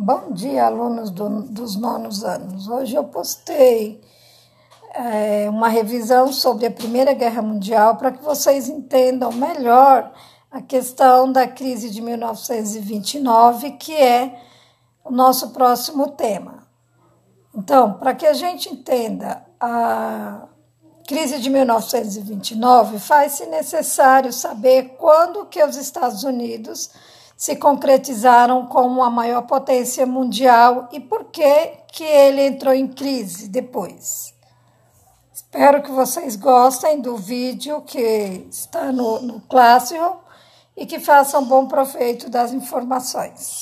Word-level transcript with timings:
Bom 0.00 0.30
dia, 0.30 0.64
alunos 0.64 1.10
do, 1.10 1.42
dos 1.42 1.74
nonos 1.74 2.22
anos. 2.22 2.68
Hoje 2.68 2.94
eu 2.94 3.02
postei 3.02 4.00
é, 4.94 5.50
uma 5.50 5.66
revisão 5.66 6.32
sobre 6.32 6.66
a 6.66 6.70
Primeira 6.70 7.12
Guerra 7.12 7.42
Mundial 7.42 7.96
para 7.96 8.12
que 8.12 8.22
vocês 8.22 8.68
entendam 8.68 9.32
melhor 9.32 10.12
a 10.52 10.62
questão 10.62 11.32
da 11.32 11.48
crise 11.48 11.90
de 11.90 12.00
1929, 12.00 13.72
que 13.72 13.92
é 13.92 14.40
o 15.04 15.10
nosso 15.10 15.50
próximo 15.50 16.12
tema. 16.12 16.68
Então, 17.52 17.94
para 17.94 18.14
que 18.14 18.24
a 18.24 18.34
gente 18.34 18.72
entenda 18.72 19.44
a 19.58 20.46
crise 21.08 21.40
de 21.40 21.48
1929, 21.48 22.98
faz-se 22.98 23.46
necessário 23.46 24.30
saber 24.30 24.96
quando 24.98 25.46
que 25.46 25.64
os 25.64 25.74
Estados 25.74 26.22
Unidos 26.22 26.90
se 27.34 27.56
concretizaram 27.56 28.66
como 28.66 29.02
a 29.02 29.08
maior 29.08 29.46
potência 29.46 30.04
mundial 30.04 30.86
e 30.92 31.00
por 31.00 31.24
que, 31.30 31.78
que 31.90 32.04
ele 32.04 32.42
entrou 32.42 32.74
em 32.74 32.86
crise 32.86 33.48
depois. 33.48 34.34
Espero 35.32 35.82
que 35.82 35.90
vocês 35.90 36.36
gostem 36.36 37.00
do 37.00 37.16
vídeo 37.16 37.80
que 37.86 38.46
está 38.50 38.92
no, 38.92 39.22
no 39.22 39.40
Classroom 39.48 40.16
e 40.76 40.84
que 40.84 41.00
façam 41.00 41.42
bom 41.42 41.66
proveito 41.66 42.28
das 42.28 42.52
informações. 42.52 43.56